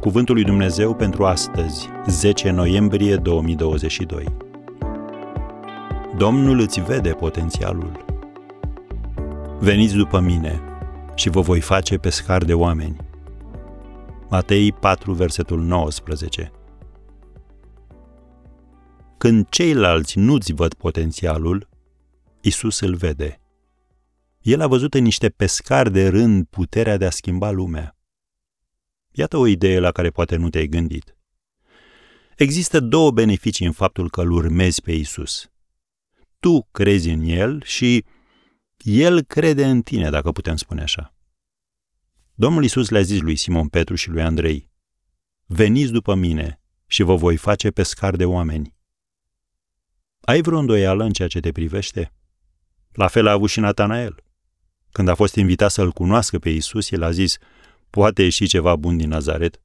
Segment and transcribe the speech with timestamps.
[0.00, 4.24] Cuvântul lui Dumnezeu pentru astăzi, 10 noiembrie 2022.
[6.16, 8.04] Domnul îți vede potențialul.
[9.60, 10.60] Veniți după mine
[11.14, 12.96] și vă voi face pescar de oameni.
[14.28, 16.52] Matei 4, versetul 19.
[19.18, 21.68] Când ceilalți nu-ți văd potențialul,
[22.40, 23.40] Isus îl vede.
[24.40, 27.97] El a văzut în niște pescari de rând puterea de a schimba lumea.
[29.18, 31.16] Iată o idee la care poate nu te-ai gândit.
[32.36, 35.50] Există două beneficii în faptul că îl urmezi pe Isus.
[36.40, 38.04] Tu crezi în El și
[38.78, 41.14] El crede în tine, dacă putem spune așa.
[42.34, 44.70] Domnul Isus le-a zis lui Simon Petru și lui Andrei,
[45.46, 48.74] Veniți după mine și vă voi face pescar de oameni.
[50.20, 52.12] Ai vreo îndoială în ceea ce te privește?
[52.92, 54.22] La fel a avut și Natanael.
[54.90, 57.38] Când a fost invitat să-l cunoască pe Isus, el a zis,
[57.90, 59.60] poate ieși ceva bun din Nazaret?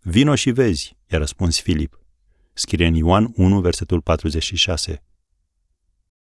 [0.00, 2.00] Vino și vezi, i-a răspuns Filip.
[2.52, 5.02] Scrie în Ioan 1, versetul 46.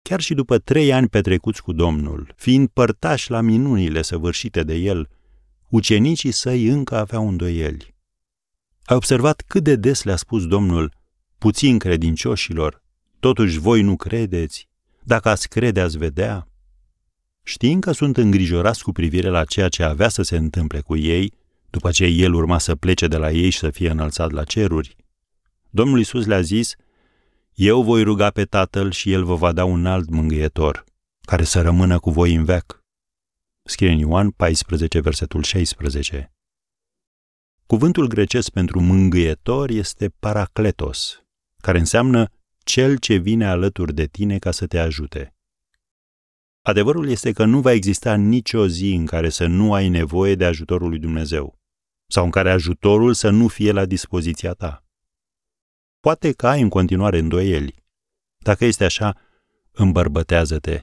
[0.02, 5.08] Chiar și după trei ani petrecuți cu Domnul, fiind părtași la minunile săvârșite de el,
[5.68, 7.94] ucenicii săi încă aveau îndoieli.
[8.84, 10.92] Ai observat cât de des le-a spus Domnul,
[11.38, 12.82] puțin credincioșilor,
[13.20, 14.68] totuși voi nu credeți,
[15.02, 16.47] dacă ați crede ați vedea?
[17.48, 21.32] Știind că sunt îngrijorați cu privire la ceea ce avea să se întâmple cu ei,
[21.70, 24.96] după ce el urma să plece de la ei și să fie înălțat la ceruri,
[25.70, 26.74] Domnul Isus le-a zis,
[27.54, 30.84] Eu voi ruga pe Tatăl și El vă va da un alt mângâietor,
[31.20, 32.84] care să rămână cu voi în veac.
[33.62, 36.32] Scrie în Ioan 14, versetul 16.
[37.66, 41.22] Cuvântul grecesc pentru mângâietor este paracletos,
[41.62, 45.32] care înseamnă cel ce vine alături de tine ca să te ajute.
[46.62, 50.44] Adevărul este că nu va exista nicio zi în care să nu ai nevoie de
[50.44, 51.58] ajutorul lui Dumnezeu
[52.06, 54.84] sau în care ajutorul să nu fie la dispoziția ta.
[56.00, 57.84] Poate că ai în continuare îndoieli.
[58.38, 59.16] Dacă este așa,
[59.72, 60.82] îmbărbătează-te.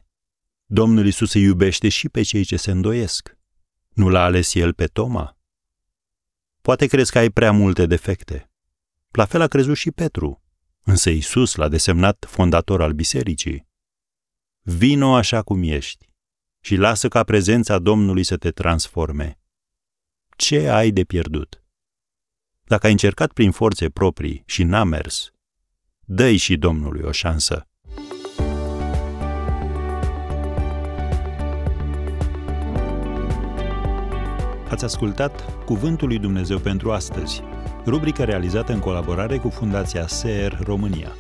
[0.65, 3.37] Domnul Isus îi iubește și pe cei ce se îndoiesc.
[3.89, 5.37] Nu l-a ales el pe Toma?
[6.61, 8.51] Poate crezi că ai prea multe defecte.
[9.11, 10.43] La fel a crezut și Petru,
[10.83, 13.64] însă Isus l-a desemnat fondator al bisericii.
[14.67, 16.09] Vino așa cum ești
[16.59, 19.39] și lasă ca prezența Domnului să te transforme.
[20.35, 21.63] Ce ai de pierdut?
[22.63, 25.31] Dacă ai încercat prin forțe proprii și n-a mers,
[25.99, 27.67] dă și Domnului o șansă.
[34.69, 37.41] Ați ascultat Cuvântul lui Dumnezeu pentru astăzi,
[37.85, 41.15] rubrica realizată în colaborare cu Fundația SER România.